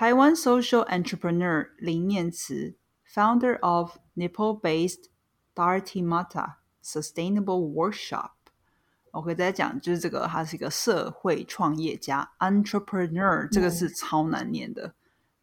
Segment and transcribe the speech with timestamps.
[0.00, 2.74] 台湾 social entrepreneur 林念慈
[3.06, 5.10] ，founder of Nepal-based
[5.54, 8.30] Darty Mata Sustainable Workshop。
[9.10, 14.94] OK，再讲就是这个，他是一个社会创业家，entrepreneur 这个是超难念的，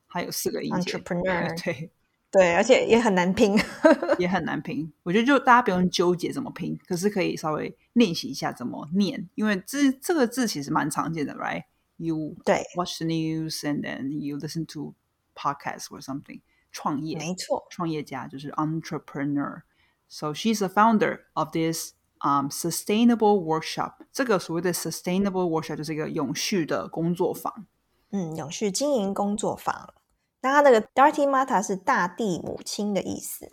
[0.07, 1.91] 还有四个音节，entrepreneur 对。
[2.31, 3.55] 对，而且也很难拼，
[4.17, 4.91] 也很难拼。
[5.03, 11.35] 我觉得就大家不用纠结怎么拼，可是可以稍微练习一下怎么念，因为这这个字其实蛮常见的
[11.97, 12.35] you
[12.75, 14.93] watch the news and then you listen to
[15.35, 16.41] podcasts or something.
[16.71, 19.63] 创业，没错，创业家就是 entrepreneur。
[20.07, 24.05] So she's the founder of this um sustainable workshop。
[24.11, 27.65] 这个所谓的 sustainable workshop 就是一个永续的工作坊。
[28.11, 29.93] 嗯，永续经营工作坊。
[30.41, 33.51] 那它那个 Dharti Mata 是大地母亲的意思，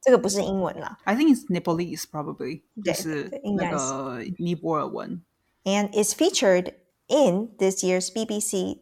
[0.00, 0.98] 这个不是英文啦。
[1.04, 5.22] I think it's Nepalese probably，就是那个尼泊尔文。
[5.64, 6.74] And it's featured
[7.07, 8.79] in this year's BBC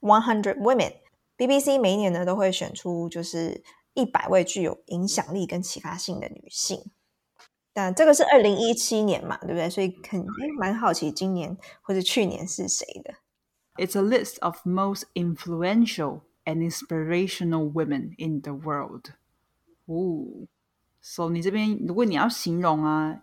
[0.00, 3.62] 100 Women。BBC 每一年呢都会选出就是
[3.94, 6.90] 一百位具有影响力跟启发性的女性。
[7.72, 9.68] 但这个是二零一七年嘛，对不对？
[9.70, 13.14] 所以肯定蛮好奇今年或者去年是谁的。
[13.76, 19.14] It's a list of most influential and inspirational women in the world.
[19.86, 20.46] Ooh.
[21.00, 23.22] So 你这边如果你要形容啊，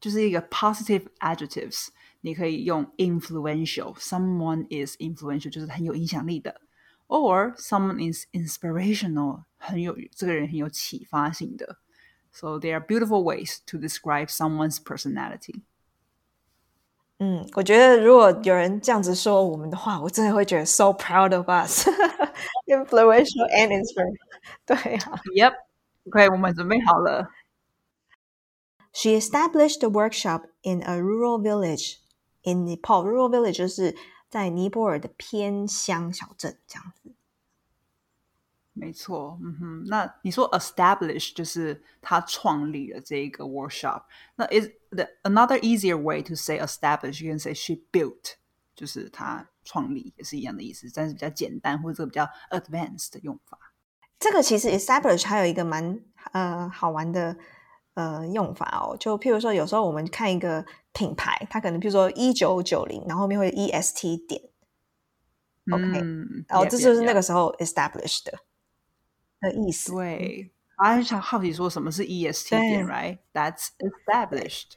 [0.00, 1.88] 就是一个 positive adjectives，
[2.24, 6.60] 你可以用 influential。Someone is influential，就是很有影响力的，
[7.08, 11.78] or someone is inspirational，很有这个人很有启发性的。
[12.32, 15.62] So there are beautiful ways to describe someone's personality.
[17.18, 21.86] 嗯，我觉得如果有人这样子说我们的话，我真的会觉得 so proud of us,
[22.66, 24.16] influential and inspiring。
[24.64, 27.28] 对啊，Yep，OK，、okay, 我们准备好了。
[28.92, 31.96] She established a workshop in a rural village
[32.45, 33.03] in Nepal.
[33.03, 33.95] Rural village 就是
[34.29, 37.13] 在尼泊尔的偏乡小镇这样子。
[38.77, 44.03] 没错，嗯哼，那你说 establish 就是他创立了这一个 workshop，
[44.35, 48.33] 那 is the another easier way to say establish，you can say she built，
[48.75, 53.57] 就是他创立也是一样的意思，但是比较简单或者比较 advanced 的用法。
[54.19, 55.97] 这个其实 establish 还有一个蛮
[56.33, 57.37] 呃好玩的
[57.94, 64.42] 呃用法哦，就譬如说有时候我们看一个品牌，它可能譬如说一九九零，然后后面会 e s t 点，
[65.70, 66.00] OK，
[66.48, 68.38] 然后这就是那个时候 established 的。
[69.40, 69.92] 的意思。
[69.92, 74.72] 对，啊，想好奇说什么是 EST 点，right？That's established。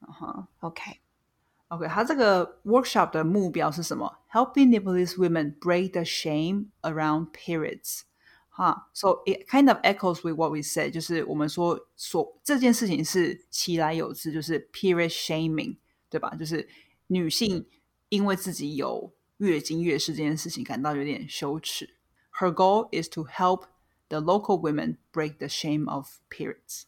[0.00, 4.18] 嗯哼，OK，OK，它这个 workshop 的目标是什么？
[4.30, 8.02] Helping Nepalese women break the shame around periods。
[8.58, 15.78] 哈，so it kind of echoes with what we said，就是我们说说这件事情是其来有自，就是 period shaming，
[16.08, 16.34] 对吧？
[16.36, 16.68] 就是
[17.08, 17.66] 女性
[18.08, 21.96] 因为自己有月经月事这件事情感到有点羞耻。
[22.38, 23.64] Her goal is to help
[24.08, 26.84] the local women break the shame of periods.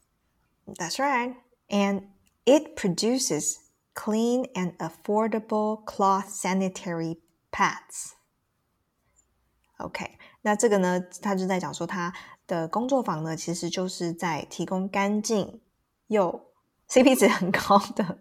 [0.66, 1.34] That's right.
[1.68, 2.08] And
[2.44, 3.58] it produces
[3.94, 7.18] clean and affordable cloth sanitary
[7.50, 8.14] pads.
[9.81, 12.13] OK，那这个呢，他就在讲说他
[12.47, 15.61] 的工作坊呢，其实就是在提供干净
[16.07, 16.47] 又
[16.89, 18.19] CP 值很高的，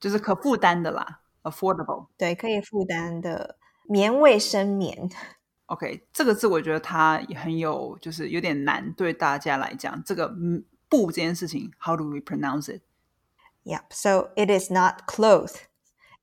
[0.00, 2.06] 就是可负担的啦，affordable。
[2.16, 3.56] 对，可以负担的
[3.88, 5.10] 棉卫生棉。
[5.66, 10.02] OK，这个字我觉得它也很有，就是有点难对大家来讲。
[10.04, 10.30] 这个
[10.90, 12.82] “布”这件事情，How do we pronounce it?
[13.64, 13.84] Yep.
[13.90, 15.54] So it is not cloth;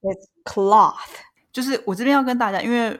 [0.01, 1.16] it's cloth.
[1.51, 3.00] 就是我这边要跟大家，因为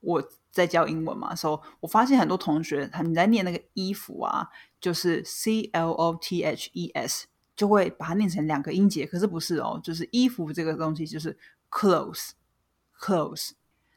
[0.00, 4.48] 我在教英文嘛，所以我发现很多同学他们在念那个衣服啊，
[4.80, 11.38] 就是 C L O T H E S，就会把它念成两个音节，可是不是哦，就是衣服这个东西就是
[11.70, 13.52] clothes，clothes。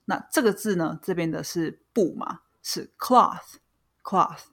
[0.05, 4.43] 那这个字呢，这边的是布嘛，是 cloth，cloth。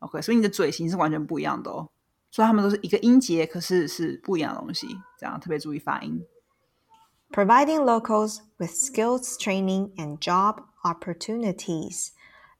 [0.00, 1.88] OK，所以你的嘴型是完全不一样的哦。
[2.30, 4.86] 所以他们都是一个音节，可是是不一样的东西，
[5.18, 6.24] 这样特别注意发音。
[7.32, 12.08] Providing locals with skills training and job opportunities。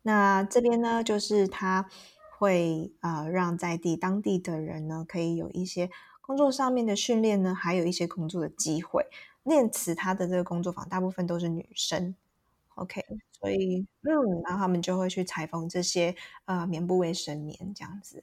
[0.02, 1.88] 那这边呢，就是他
[2.38, 5.90] 会呃让在地当地的人呢，可以有一些
[6.20, 9.06] 工作上面的训练呢，还有一些工作的机会。
[9.42, 12.14] 练词他的这个工作坊大部分都是女生
[12.74, 13.02] ，OK，
[13.32, 16.14] 所以嗯，然后他们就会去裁缝这些
[16.44, 18.22] 呃棉布卫生棉这样子，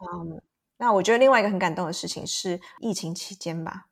[0.00, 0.40] 嗯，
[0.76, 3.88] 那我觉得另外一个很感动的事情是疫情期间吧，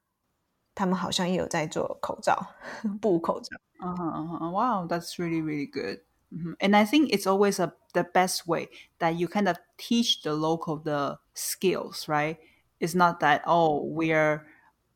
[0.75, 2.41] 他们好像也有在做口罩，
[3.03, 3.49] 布口罩。
[3.83, 4.51] Uh huh, uh huh.
[4.51, 6.01] Wow, that's really really good.
[6.35, 6.53] Mm-hmm.
[6.61, 8.69] And I think it's always a the best way
[8.99, 12.39] that you kind of teach the local the skills, right?
[12.79, 14.47] It's not that oh we're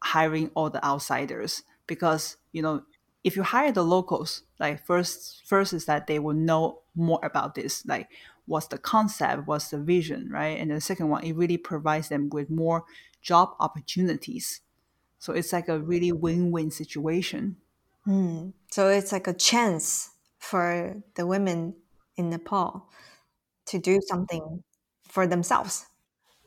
[0.02, 2.82] hiring all the outsiders because you know
[3.24, 7.54] if you hire the locals, like first first is that they will know more about
[7.54, 8.10] this, like
[8.46, 10.58] what's the concept, what's the vision, right?
[10.60, 12.84] And the second one, it really provides them with more
[13.22, 14.60] job opportunities.
[15.18, 17.56] So it's like a really win-win situation.
[18.07, 18.53] Mm.
[18.71, 21.75] So it's like a chance for the women
[22.15, 22.89] in Nepal
[23.67, 24.63] to do something
[25.07, 25.85] for themselves.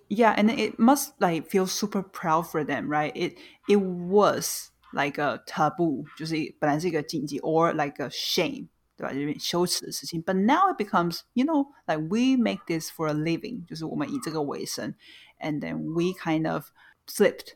[0.08, 3.12] Yeah, and it must like feel super proud for them, right?
[3.14, 3.38] It
[3.68, 9.12] it was like a taboo，就是本来是一个禁忌，or like a shame，对吧？
[9.12, 10.22] 有点羞耻的事情。
[10.22, 14.94] But now it becomes, you know, like we make this for a living，就是我们以这个为生，
[15.40, 16.66] and then we kind of
[17.06, 17.54] flipped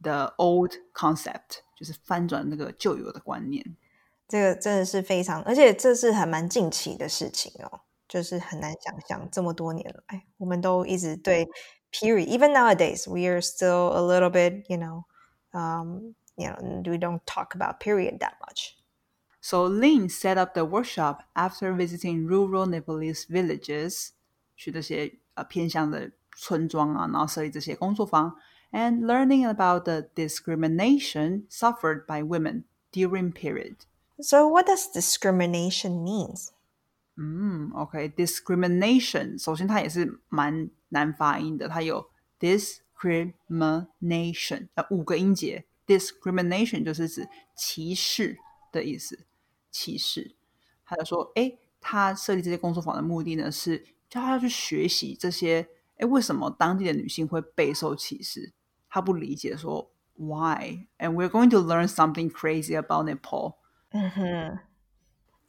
[0.00, 3.75] the old concept， 就是翻转那个旧有的观念。
[4.27, 11.49] 这个真的是非常，而且这是还蛮近期的事情哦，就是很难想象这么多年来，我们都一直对
[11.91, 12.27] period。
[12.27, 15.05] Even nowadays, we are still a little bit, you know,
[15.53, 18.75] um, you know, we don't talk about period that much.
[19.41, 24.11] So Lin set up the workshop after visiting rural Nepalese villages，
[24.55, 28.35] 去这些呃偏乡的村庄啊，然后设立这些工作坊
[28.72, 33.76] ，and learning about the discrimination suffered by women during period.
[34.20, 36.50] So what does discrimination means?
[37.16, 47.26] 嗯，OK，discrimination，、okay, 首先它也是蛮难发音的，它有 discrimination，呃五个音节，discrimination 就是指
[47.56, 48.38] 歧视
[48.70, 49.20] 的意思。
[49.70, 50.34] 歧视。
[50.84, 55.68] 他就说：“哎，他设立这些工作坊的目的呢，是叫他去学习这些。
[55.96, 58.52] 哎，为什么当地的女性会备受歧视？
[58.90, 60.86] 他不理解，说 Why?
[60.98, 63.56] And we're going to learn something crazy about Nepal。”
[63.90, 64.58] 嗯哼，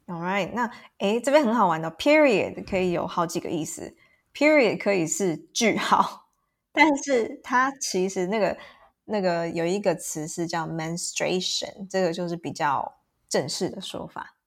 [0.07, 3.95] All right，那哎，这边很好玩的，period 可以有好几个意思，
[4.33, 6.29] period 可以是句号，
[6.71, 8.57] 但是它其实那个
[9.05, 12.95] 那个有一个词是叫 menstruation，这个就是比较。
[13.29, 14.37] 正式的说法，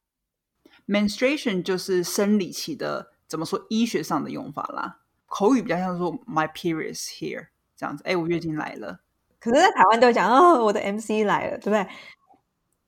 [0.88, 5.00] menstruation 就是生理期的，怎么说医学上的用法啦？
[5.26, 9.00] 口语比较像说 my periods here 这样子，哎，我月经来了。
[9.39, 11.88] 可是，在台湾都讲哦，我的 MC 来了，对不对？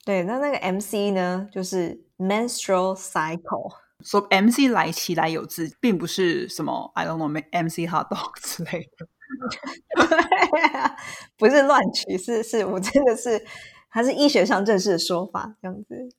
[0.06, 3.76] 对，那那个 MC 呢，就是 menstrual cycle。
[4.02, 9.08] 说 MC 来其来有自，并不是什么 I don't know MC hot dog 之类的，
[11.36, 13.46] 不是乱取，是是我真的是。
[13.90, 16.10] 它是医学上正式的说法，这样子。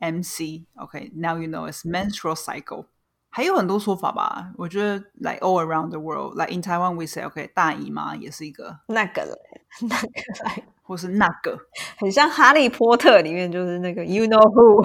[0.00, 2.86] MC，OK，now、okay, you know it's menstrual cycle。
[3.34, 11.58] 还有很多说法吧，我觉得 like all around the world，like in Taiwan we say OK 大姨妈也是一个那个来，那个来，或是那个，
[11.96, 14.84] 很像哈利波特里面就是那个 you know who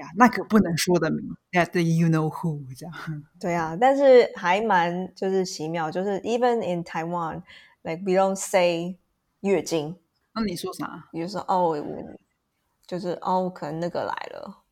[0.00, 2.94] 呀，那个不能说的名，yeah，the you know who 这样。
[3.38, 8.98] 对啊，但是还蛮就是奇妙，就是 even in Taiwan，like we don't say
[9.42, 9.96] 月经。
[10.34, 11.08] 那你说啥？
[11.12, 11.76] 你就说哦，
[12.84, 14.64] 就是哦，可能那个来了。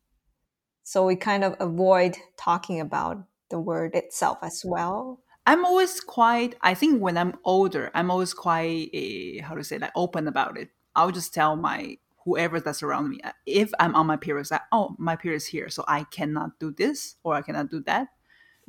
[0.87, 3.17] So we kind of avoid talking about
[3.49, 5.19] the word itself as well.
[5.47, 6.53] I'm always quite.
[6.61, 10.59] I think when I'm older, I'm always quite a, how to say like open about
[10.59, 10.69] it.
[10.95, 14.95] I'll just tell my whoever that's around me if I'm on my periods that oh
[14.99, 18.09] my period's here, so I cannot do this or I cannot do that.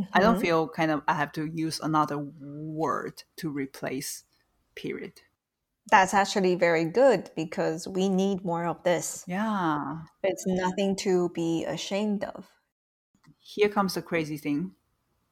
[0.00, 0.10] Mm-hmm.
[0.14, 0.42] I don't mm-hmm.
[0.42, 4.24] feel kind of I have to use another word to replace
[4.74, 5.20] period
[5.89, 9.25] That's actually very good because we need more of this.
[9.27, 10.03] Yeah.
[10.23, 12.45] It's nothing to be ashamed of.
[13.39, 14.71] Here comes the crazy thing.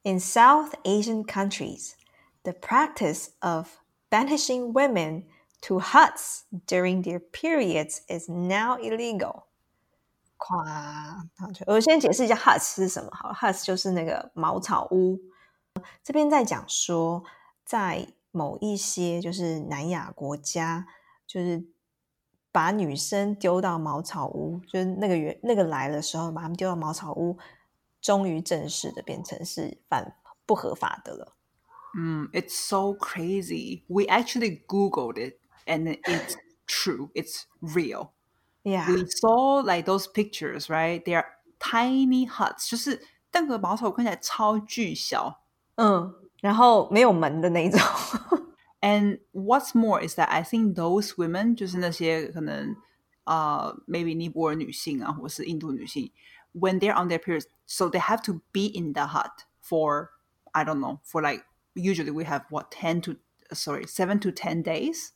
[0.04, 1.96] In South Asian countries,
[2.44, 3.78] the practice of
[4.10, 5.24] banishing women
[5.62, 9.44] to huts during their periods is now illegal.
[10.36, 11.22] 夸，
[11.66, 15.18] 我先解释一下 huts 是什么好了，huts 就是那个茅草屋。
[16.02, 17.22] 这边在讲说，
[17.64, 20.85] 在 某一些就是南亚国家，
[21.25, 21.65] 就是
[22.51, 27.37] 把女生丢到茅草屋，就是那个原那个来的时候，把他们丢到茅草屋，
[28.01, 31.37] 终于正式的变成是反不合法的了。
[31.97, 33.83] 嗯，It's so crazy.
[33.87, 36.35] We actually Googled it, and it's
[36.67, 37.11] true.
[37.13, 38.09] It's real.
[38.63, 41.01] Yeah, we saw like those pictures, right?
[41.05, 41.25] They are
[41.57, 43.01] tiny huts，就是
[43.31, 45.41] 那个茅草屋看起来超巨小。
[45.75, 46.24] 嗯。
[46.44, 47.80] 然后没有门的那种。
[48.80, 52.76] And what's more is that I think those women 就是那些可能
[53.24, 56.10] 呃、uh, maybe 尼泊尔女性啊，或是印度女性，
[56.54, 60.08] when they're on their periods, so they have to be in the hut for
[60.52, 61.44] I don't know for like
[61.74, 63.16] usually we have what ten to
[63.52, 65.10] sorry seven to ten days.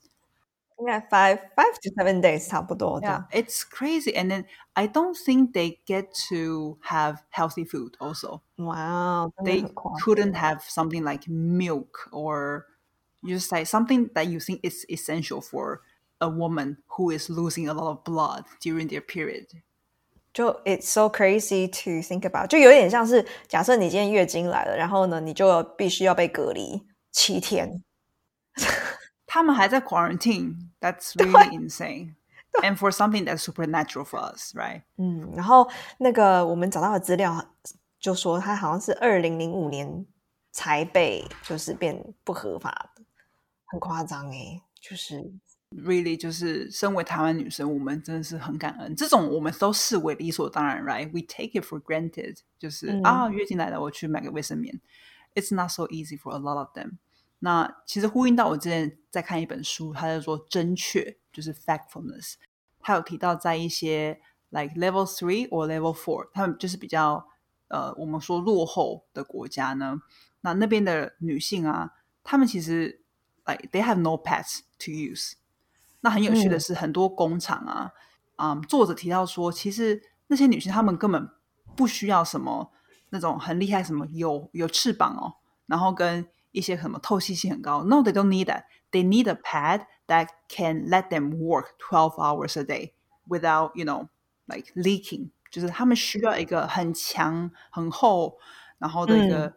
[0.79, 3.01] Yeah, five five to seven days 差不多。
[3.01, 4.13] Yeah, it's crazy.
[4.17, 8.43] And then I don't think they get to have healthy food also.
[8.59, 9.33] Wow.
[9.45, 9.65] They
[10.03, 12.67] couldn't have something like milk or
[13.25, 15.83] just like something that you think is essential for
[16.21, 19.47] a woman who is losing a lot of blood during their period.
[20.35, 27.85] 就 it's so crazy to think about，就有点像是假设你今天月经来了，然后呢，你就必须要被隔离七天。
[29.29, 30.71] 他们还在 quarantine.
[30.81, 32.15] That's really insane.
[32.63, 34.83] And for something that's supernatural for us, right?
[34.97, 37.45] 嗯，然后那个我们找到的资料
[37.99, 40.07] 就说，他好像是二零零五年
[40.53, 43.03] 才被就是变不合法的，
[43.65, 45.33] 很夸张哎，就是
[45.71, 51.11] really 就是身为台湾女生，我们真的是很感恩，这种我们都视为理所当然，right?
[51.13, 54.81] We take it for granted，就是、嗯啊，月经来了，我去买个卫生棉。
[55.35, 56.99] It's not so easy for a lot of them。
[57.40, 62.34] 那其实呼应到我之前在看一本书，它叫做《真确》，就是 factfulness。
[62.80, 64.20] 它有提到在一些
[64.50, 67.28] like level three or level four，他们就是比较
[67.68, 70.02] 呃我们说落后的国家呢，
[70.42, 71.94] 那那边的女性啊，
[72.24, 73.02] 她们其实
[73.46, 75.34] like they have no pads to use。
[76.02, 77.92] 那很有趣的嗯是，很多工厂啊，
[78.38, 81.30] 嗯，作者提到说，其实那些女性她们根本
[81.76, 82.72] 不需要什么
[83.10, 87.85] 那种很厉害，什么有有翅膀哦，然后跟一些什么透气性很高。
[87.85, 88.65] No, they don't need that.
[88.91, 92.93] They need a pad that can let them work twelve hours a day
[93.29, 94.09] without, you know,
[94.47, 95.31] like leaking.
[95.51, 98.39] 就是他们需要一个很强、很厚，
[98.79, 99.55] 然后的一个，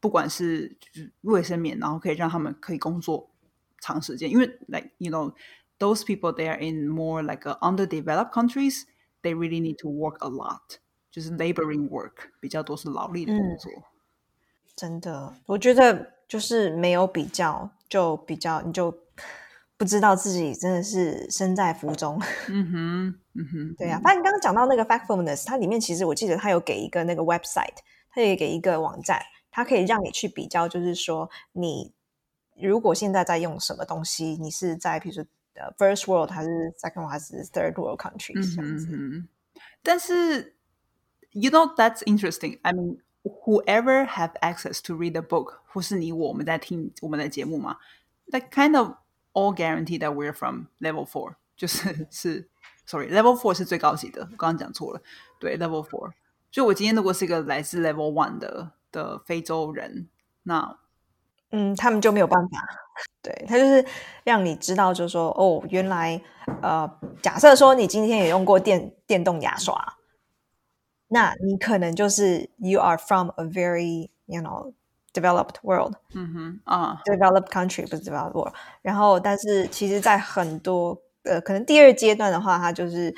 [0.00, 3.30] 不管是就是卫生棉，然后可以让他们可以工作
[3.80, 4.30] 长时间。
[4.30, 5.32] 因为 like you know
[5.78, 8.82] those people they are in more like a underdeveloped countries,
[9.22, 10.78] they really need to work a lot.
[11.10, 13.70] 就是 laboring work 比较多是劳力的工作。
[14.74, 18.95] 真的，我觉得 就是没有比较，就比较你就
[19.77, 22.19] 不知道自己真的是身在福中。
[22.49, 27.77] 嗯哼，嗯哼，对啊，反正你刚刚讲到那个 Factfulness，它里面其实我记得它有给一个那个 website，
[28.11, 31.93] 它也给一个网站，它可以让你去比较，就是说你
[32.59, 36.49] 如果现在在用什么东西，你是在比如说呃 first world 还是
[36.81, 38.87] second world 还是 third world countries 这样子。
[38.91, 39.27] 嗯哼，
[39.83, 40.55] 但是
[41.31, 42.59] you know that's interesting.
[42.63, 42.97] I mean,
[43.43, 47.77] whoever have access to read the book，或是你我我们在听我们的节目嘛
[48.31, 48.93] ，that kind of
[49.33, 52.49] all guarantee that we're from level four，就是是
[52.85, 55.01] sorry level four 是最高级的，我刚刚讲错了，
[55.39, 56.11] 对 level four。
[56.49, 60.07] 就我今天如果是一个来自 level one 的的非洲人，
[60.43, 60.77] 那
[61.51, 62.65] 嗯，他们就没有办法。
[63.21, 63.85] 对，他就是
[64.23, 66.19] 让你知道，就是说，哦，原来，
[66.61, 66.89] 呃，
[67.21, 69.96] 假设说你今天也用过电电动牙刷，
[71.09, 74.73] 那你可能就是 you are from a very you know
[75.13, 78.53] developed world 嗯哼啊，developed country 不是 developed world。
[78.81, 83.15] 然后，但是其实，在很多呃，可能第二阶段的话，它就是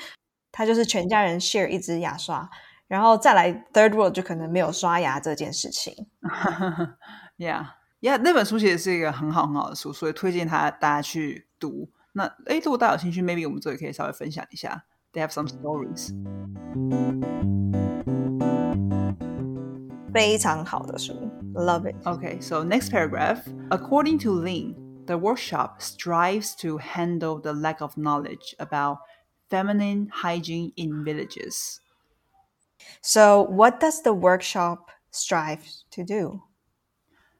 [0.50, 2.48] 它就是全家人 share 一支牙刷，
[2.88, 6.08] 然后再来 third world 就可能没有刷牙这件事情。
[7.38, 7.66] Yeah,
[8.00, 11.90] yeah，那本书其实是一个很好很好的书，所以推荐他大家去读。
[12.12, 14.84] 那诶，如果大家有兴趣，maybe 我们这里可以稍微分享一下。
[15.13, 16.13] They have some stories.
[20.13, 21.13] 非常好的书，
[21.53, 21.95] love it。
[22.05, 23.45] Okay, so next paragraph.
[23.69, 24.75] According to Lin,
[25.05, 28.99] the workshop strives to handle the lack of knowledge about
[29.49, 31.79] feminine hygiene in villages.
[33.01, 36.43] So, what does the workshop strive to do?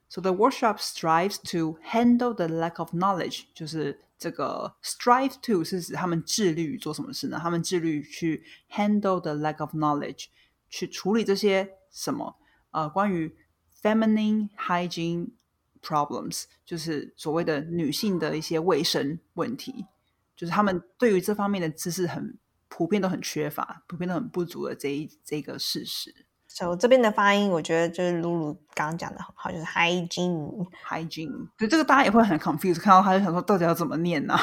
[0.07, 7.40] So the workshop strives to handle the lack of knowledge，就是 这个 strive to 是指他们致力于做什么事呢？
[7.42, 10.26] 他们致力于去 handle the lack of knowledge，
[10.68, 12.36] 去处理这些什么
[12.70, 13.34] 呃关于
[13.82, 15.30] feminine hygiene
[15.80, 19.86] problems，就是所谓的女性的一些卫生问题，
[20.36, 26.26] 就是他们对于这方面的知识很普遍都很缺乏，普遍都很不足的这一这个事实。
[26.49, 34.33] So 这边的发音，我觉得就是露露刚刚讲的很好，就是 hygiene hygiene，对这个大家也会很 confused，看到他就想说到底要怎么念呢、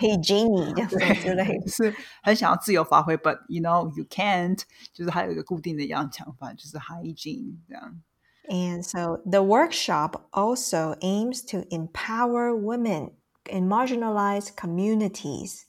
[0.00, 1.68] hygiene 这样子之类的。
[1.68, 1.94] 是
[2.24, 4.60] 很想要自由发挥，but you know you can't，
[4.92, 8.02] 就是还有一个固定的样讲法，就是 hygiene 这样。
[8.48, 13.12] And so the workshop also aims to empower women
[13.48, 15.66] in marginalized communities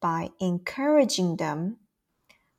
[0.00, 1.76] by encouraging them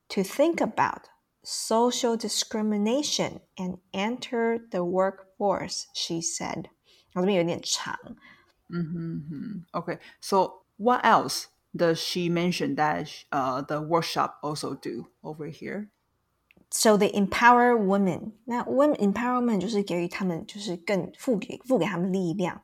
[0.10, 1.09] to think about
[1.44, 6.66] social discrimination and enter the workforce, she said.
[7.14, 7.98] 我这边有点长。
[8.70, 15.90] 嗯哼哼，OK，so、what else does she mention that uh the workshop also do over here？
[16.72, 18.34] So they empower women.
[18.46, 22.64] 那 women empowerment 就是给予他们，就是更赋给赋给他们力量。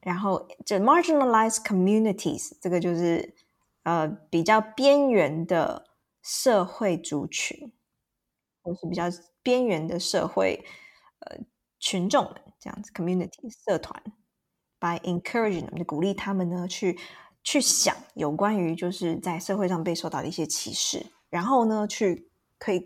[0.00, 3.34] 然后这 marginalized communities 这个就是
[3.82, 5.84] 呃比较边缘的
[6.23, 7.71] 社会族群，
[8.63, 9.03] 或是比较
[9.43, 10.65] 边缘的社会
[11.19, 11.37] 呃
[11.79, 14.01] 群众这样子 community 社团。
[14.79, 16.99] By encouraging 就鼓励他们呢去
[17.41, 22.85] 去想有关于就是在社会上被受到的一些歧视，然后呢，去可以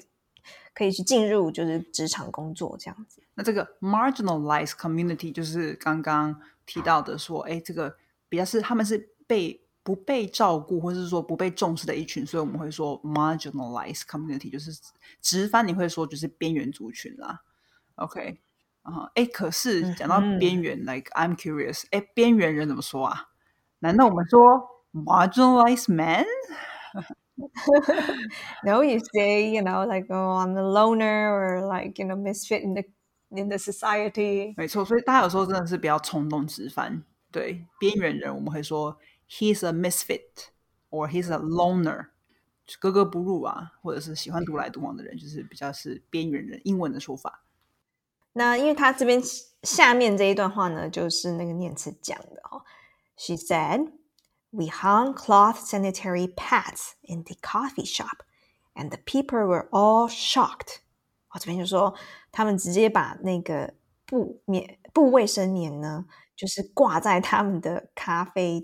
[0.75, 3.23] 可以去进入就是职场工作这样子。
[3.33, 7.97] 那这个 marginalized community 就是刚刚提到的说，哎，这个
[8.29, 14.69] 比较是他们是被不被照顾或是说不被重视的一群，所以我们会说 marginalized community 就是
[15.21, 17.39] 直翻你会说就是边缘族群啦。
[17.95, 18.37] OK，
[18.81, 23.29] 啊，哎，可是讲到边缘，like I'm curious，哎，边缘人怎么说啊？
[23.79, 24.37] 难道我们说
[24.91, 26.25] marginalized man?
[28.65, 32.61] no, you say, you know, like, oh, I'm a loner or like, you know, misfit
[32.61, 32.83] in the
[33.29, 34.53] in the society.
[34.57, 37.05] 没错，所以大家有时候真的是不要冲动直翻。
[37.31, 38.97] 对，边缘人我们会说
[39.29, 40.49] he's a misfit
[40.89, 42.07] or he's a loner，
[42.79, 47.43] 格格不入啊，或者是喜欢独来独往的人，就是比较是边缘人，英文的说法。
[48.33, 49.21] 那因为他这边
[49.63, 52.63] 下面这一段话呢，就是那个念慈讲的哦。
[53.15, 53.91] She said,
[54.51, 58.19] "We hung cloth sanitary pads in the coffee shop,
[58.75, 60.81] and the people were all shocked."
[61.29, 61.95] 我、哦、这边就说，
[62.31, 63.73] 他们直接把那个
[64.05, 66.05] 布棉布卫生棉呢，
[66.35, 68.63] 就是挂在他们的咖啡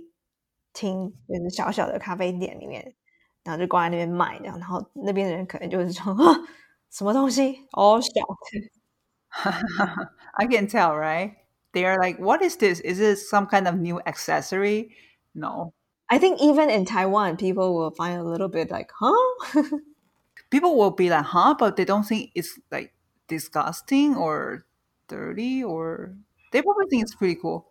[0.72, 2.94] 厅，就是小小的咖啡店里面，
[3.44, 6.14] 然后就挂在那边卖，这样，然后那边的人可能就是说，
[6.90, 8.70] 什么东西，all shocked.
[10.32, 11.34] I can tell, right?
[11.72, 12.80] they're like, what is this?
[12.80, 14.90] Is it some kind of new accessory?
[15.34, 15.72] No.
[16.10, 19.62] I think even in Taiwan, people will find a little bit like, huh?
[20.50, 21.54] people will be like, huh?
[21.58, 22.94] But they don't think it's like
[23.28, 24.64] disgusting or
[25.06, 26.14] dirty or
[26.52, 27.66] they probably think it's pretty cool.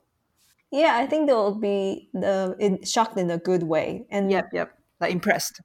[0.71, 4.05] Yeah, I think they'll be the in, shocked in a good way.
[4.09, 5.61] And yep, yep, like impressed.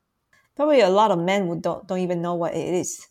[0.54, 3.08] Probably a lot of men would don't don't even know what it is.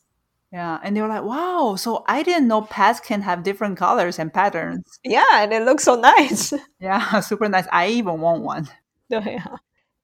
[0.54, 4.20] Yeah, and they were like, "Wow!" So I didn't know pets can have different colors
[4.20, 4.84] and patterns.
[5.04, 6.54] Yeah, and it looks so nice.
[6.80, 7.68] yeah, super nice.
[7.72, 8.68] I even want one.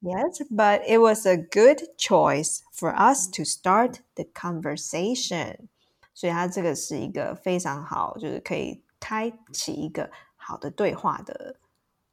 [0.02, 5.70] Yes, but it was a good choice for us to start the conversation.
[6.14, 11.56] 所以它这个是一个非常好，就是可以开启一个好的对话的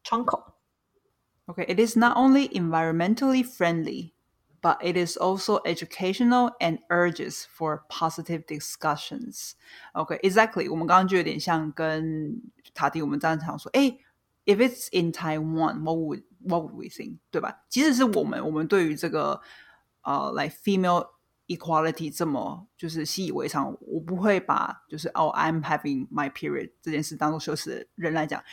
[0.03, 0.53] 窗口。
[1.47, 4.13] Okay, it is not only environmentally friendly
[4.61, 9.51] but it is also educational and urges for positive discussions.
[9.93, 10.67] Okay, exactly.
[10.67, 12.41] 我们刚刚就有点像跟
[12.73, 13.99] 塔迪我们这样讲说，哎，
[14.45, 17.19] if it's in Taiwan, what would what would we think？
[17.29, 17.63] 对吧？
[17.69, 19.39] 即使是我们，我们对于这个
[20.01, 21.09] 呃，like female
[21.45, 28.43] equality 这么就是习以为常，我不会把就是哦，I'm having my period 这件事当做羞耻的人来讲。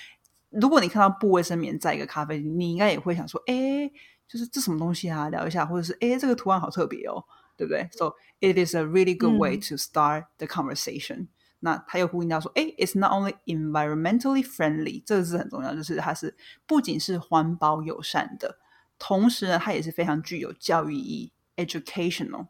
[0.49, 3.91] 如果你看到布卫生棉在一个咖啡厅，你应该也会想说，哎。
[4.29, 5.29] 就是这什么东西啊？
[5.29, 7.23] 聊一下，或者是哎，这个图案好特别哦，
[7.55, 11.27] 对不对？So it is a really good way to start the conversation。
[11.59, 18.59] 那他又呼应到说，哎，it's not only environmentally friendly，这个是很重要，就是它是不仅是环保友善的，
[18.99, 22.47] 同时呢，它也是非常具有教育意义，educational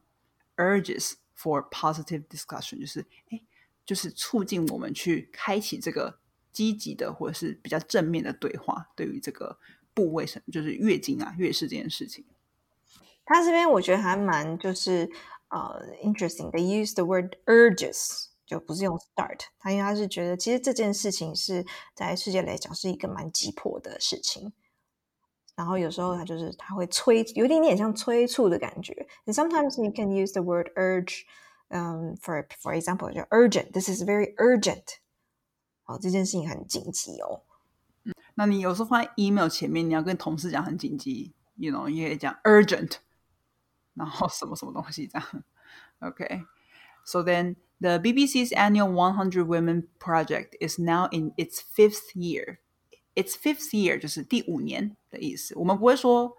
[0.55, 3.43] urges for positive discussion，就是哎，
[3.85, 6.17] 就是促进我们去开启这个
[6.57, 9.57] 积极的或者是比较正面的对话，对于这个。
[9.97, 12.23] 部位什就是月经啊、月事这件事情。
[13.25, 15.09] 他这边我觉得还蛮就是
[15.49, 16.51] 呃 interesting。
[16.51, 19.39] They use the word urges，就不是用 start。
[19.57, 21.65] 他因为他是觉得其实这件事情是
[21.95, 24.53] 在世界来讲是一个蛮急迫的事情。
[25.55, 29.07] 然后有时候他就是他会催，有一点点像催促的感觉。
[29.25, 31.23] And sometimes you can use the word urge，
[31.69, 33.71] 嗯、um,，for for example，就 urgent。
[33.71, 34.99] This is very urgent。
[35.87, 37.41] 哦，这件事情很紧急哦。
[38.35, 42.97] 那你有时候放在 email 前面，你要跟同事讲很紧急，you know，也可以讲 urgent，
[43.95, 45.43] 然后什么什么东西这样。
[45.99, 52.59] OK，so then the BBC's annual 100 Women Project is now in its fifth year.
[53.15, 55.55] Its fifth year 就是第五年的意思。
[55.57, 56.37] 我们不会说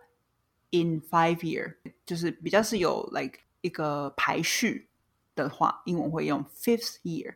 [0.70, 4.88] in five year，就是比较是有 like 一个排序
[5.34, 7.34] 的话，英文会用 fifth year。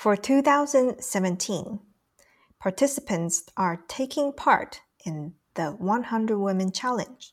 [0.00, 1.80] For 2017
[2.60, 7.30] participants are taking part in the 100 Women Challenge.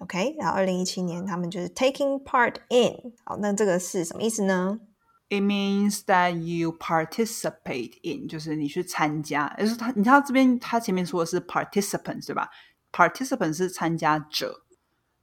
[0.00, 3.14] OK，然后二零一七年他们就是 taking part in。
[3.24, 4.80] 好，那这个是什么意思呢？
[5.28, 9.48] It means that you participate in，就是你去参加。
[9.58, 12.50] 就是他，你知道这边他前面说的是 participants，对吧？
[12.92, 14.66] participant 是参加者，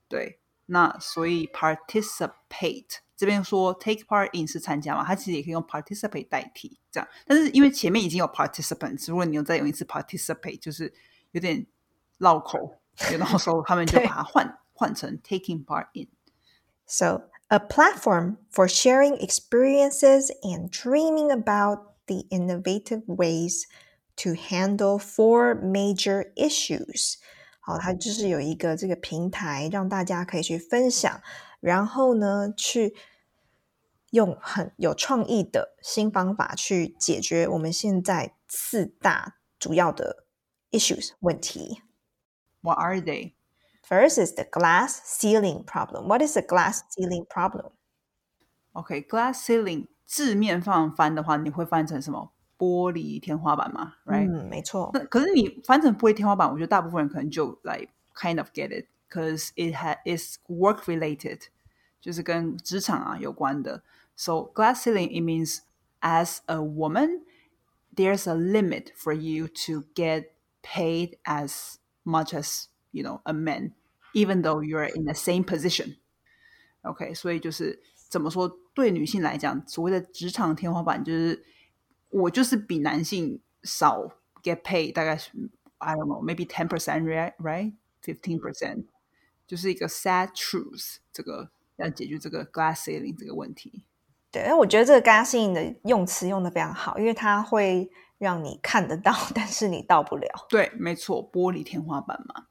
[0.10, 0.40] 对。
[0.66, 7.08] 那所以 participate 这边说 take part in 是参加嘛，它其实也可以用 participate 代替这样。
[7.26, 10.94] 但是因为前面已经有 participants，如果你又再用一次 participate，就是
[11.32, 11.66] 有点
[12.18, 12.82] 绕口，
[13.18, 23.64] 然后时候他们就把它换换成 taking part in。So a platform for sharing experiences and dreaming about the innovative ways
[24.18, 27.16] to handle four major issues.
[27.60, 31.22] 好，它就是有一个这个平台，让大家可以去分享，
[31.60, 32.96] 然后呢，去
[34.12, 40.26] 用很有创意的新方法去解决我们现在四大主要的
[40.72, 41.82] issues 问题。
[42.62, 43.34] What are they?
[43.88, 46.08] First is the glass ceiling problem.
[46.08, 47.72] What is the glass ceiling problem?
[48.72, 52.32] OK, glass ceiling 字面上翻的话，你会翻成什么？
[52.56, 54.92] 玻璃天花板嘛，right？、嗯，没错。
[54.94, 61.48] 那可是你翻成玻璃天花板，我觉得大部分人可能就 like kind of get it, because it has is work related，
[62.02, 63.84] 就是跟职场啊有关的。
[64.16, 65.60] So glass ceiling it means
[66.02, 67.22] as a woman,
[67.96, 73.74] there's a limit for you to get paid as much as you know a man,
[74.14, 75.98] even though you're in the same position.
[76.82, 81.44] OK，所以就是怎么说，对女性来讲，所谓的职场天花板就是
[82.10, 84.04] 我就是比男性少
[84.44, 85.32] get paid，大概是
[85.78, 88.86] I don't know maybe ten percent right right fifteen percent，
[89.49, 93.83] 就是一个 sad truth，这个要解决这个 glass ceiling 这个问题。
[94.31, 100.29] 对，但我觉得这个 glass ceiling 的用词用的非常好，因为它会让你看得到， 但是你到不了。
[100.51, 102.45] 对，没错，玻璃天花板嘛。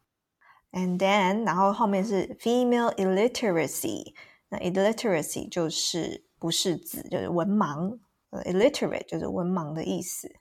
[0.72, 4.14] And then，然后后面是 female illiteracy。
[4.50, 8.00] 那 illiteracy 就是不识字，就是文盲。
[8.30, 10.36] 呃，illiterate 就是文盲的意思。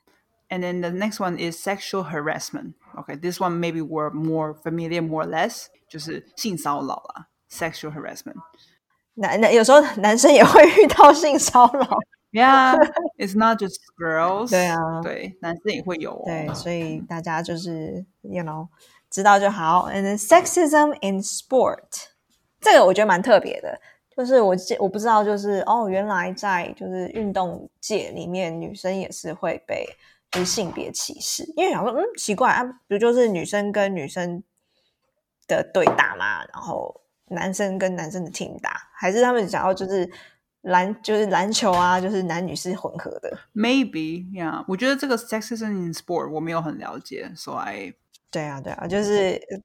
[0.49, 2.73] And then the next one is sexual harassment.
[2.99, 8.35] Okay, this one maybe we're more familiar, more or less，就是性骚扰啦，sexual harassment.
[9.13, 11.97] 男男有时候男生也会遇到性骚扰，
[12.33, 12.77] Yeah,
[13.17, 14.49] it's not just girls.
[14.49, 16.23] 对啊对，男生也会有哦。
[16.25, 18.67] 对，所以大家就是 you know
[19.09, 19.89] 知道就好。
[19.89, 22.07] And then sexism in sport，
[22.59, 23.79] 这个我觉得蛮特别的，
[24.15, 29.85] 就是我记我不知道，就是哦，原来在就是运动界里面，女生也是会被
[30.32, 34.42] 就是性别歧视，因为想说嗯奇怪啊，不就是女生跟女生
[35.46, 40.10] 的对打嘛，然后男生跟男生的 team 打，还是他们想要就是
[40.62, 43.38] 篮就是篮球啊，就是男女是混合的。
[43.54, 44.64] Maybe, yeah.
[44.68, 47.94] 我觉得这个 sexism in sport 我没有很了解，so I
[48.30, 49.58] 对啊，对啊，就是呃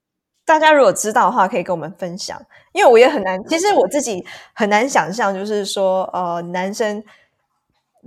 [0.45, 2.41] 大家如果知道的话，可以跟我们分享，
[2.73, 7.01] 因为我也很难，其实我自己很难想象，就是说，呃，男生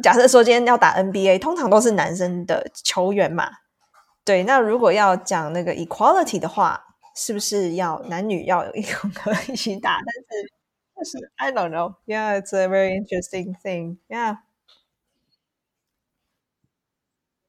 [0.02, 3.48] 假设说今天要打 NBA，通常都是男生的球员嘛，
[4.24, 10.00] 对，那如果要讲那个 equality 的话，是不是要男女要有一混合一起打？
[10.04, 10.52] 但是
[10.96, 14.38] 就是 I don't know, yeah, it's a very interesting thing, yeah.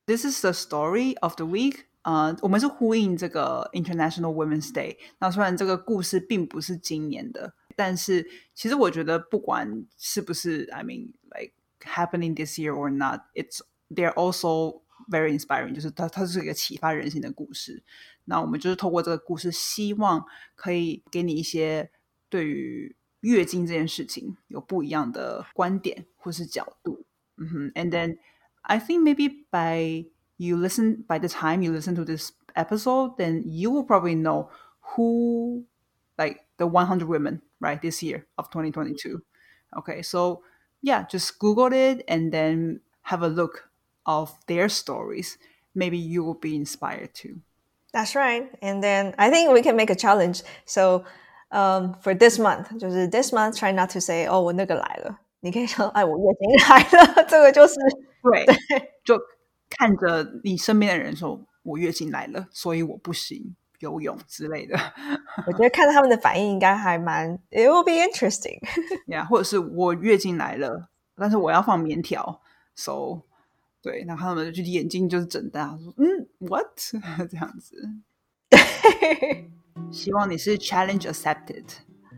[0.06, 1.86] this is the story of the week.
[2.04, 4.98] 呃，我们是呼应这个 International Women's Day。
[5.18, 11.14] 那虽然这个故事并不是今年的，但是其实我觉得不管是不是，I mean
[11.83, 15.75] happening this year or not, it's they're also very inspiring。
[15.75, 17.83] 就是它它是一个启发人心的故事。
[18.25, 21.91] 那我们就是透过这个故事，希望可以给你一些
[22.29, 27.05] 对于月经这件事情有不一样的观点或是角度。
[27.37, 28.19] 嗯哼，and then
[28.63, 30.07] I think maybe by
[30.37, 34.51] you listen by the time you listen to this episode, then you will probably know
[34.95, 35.65] who
[36.17, 39.23] like the 100 women right this year of 2022.
[39.79, 40.43] Okay, so
[40.85, 43.71] yeah, just Google it and then have a look
[44.05, 45.39] of their stories.
[45.75, 47.41] Maybe you will be inspired too.
[47.93, 48.51] That's right.
[48.63, 50.43] And then I think we can make a challenge.
[50.65, 51.05] So
[51.51, 55.21] um, for this month, 就是 this month, try not to say, oh, 我那个来了。
[55.41, 57.25] 你可以说，哎，我月经来了。
[57.29, 57.75] 这个就是
[58.23, 58.47] 对，
[59.05, 59.19] 就
[59.71, 64.78] 看着你身边的人说：“我月经来了，所以我不行 游泳之类的。
[65.48, 68.60] 我觉得看他们的反应应该还蛮，it will be interesting。
[69.08, 72.42] yeah，，或者是我月经来了，但是我要放棉条
[72.76, 73.22] ，so
[73.82, 76.68] 对，然后他们就眼睛就是睁大，说嗯，what
[77.30, 77.76] 这样子。
[79.92, 81.64] 希望你是 challenge accepted。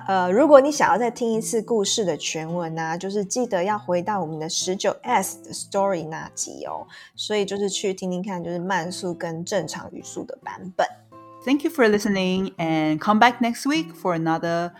[0.07, 6.87] 呃，如果你想要再听一次故事的全文呢、就是记得要回到我们的十九 S 的 story 那集哦。
[7.15, 10.87] 所以就是去听听看，就是慢速跟正常语速的版本。
[11.46, 14.72] Thank you for listening, and come back next week for another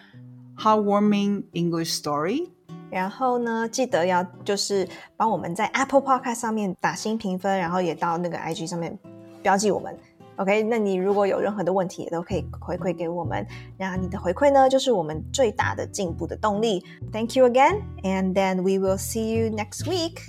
[0.56, 2.50] heartwarming English story.
[2.90, 8.96] 然后呢，记得要就是帮我们在 Apple Podcast 上面打新评分，然后也到那个 IG 上面
[9.42, 9.96] 标记我们。
[10.36, 13.46] OK，那你如果有任何的问题，也都可以回馈给我们。
[13.76, 16.84] 那你的回馈呢，就是我们最大的进步的动力。
[17.12, 20.20] Thank you again, and then we will see you next week.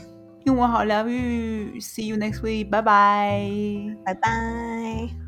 [0.46, 3.50] 英文好疗愈，See you next week，拜拜。
[4.04, 5.27] 拜拜。